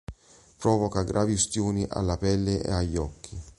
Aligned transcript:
Provoca 0.57 1.03
gravi 1.03 1.33
ustioni 1.33 1.85
alla 1.87 2.17
pelle 2.17 2.59
e 2.63 2.71
agli 2.71 2.97
occhi. 2.97 3.39